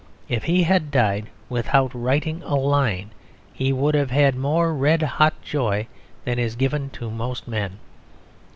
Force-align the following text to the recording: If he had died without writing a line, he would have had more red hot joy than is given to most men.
If 0.27 0.45
he 0.45 0.63
had 0.63 0.89
died 0.89 1.27
without 1.47 1.93
writing 1.93 2.41
a 2.43 2.55
line, 2.55 3.11
he 3.53 3.71
would 3.71 3.93
have 3.93 4.09
had 4.09 4.35
more 4.35 4.73
red 4.73 5.03
hot 5.03 5.39
joy 5.43 5.85
than 6.25 6.39
is 6.39 6.55
given 6.55 6.89
to 6.97 7.11
most 7.11 7.47
men. 7.47 7.77